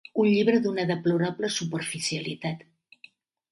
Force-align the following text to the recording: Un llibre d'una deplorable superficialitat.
Un 0.21 0.27
llibre 0.29 0.61
d'una 0.63 0.85
deplorable 0.91 1.51
superficialitat. 1.57 2.67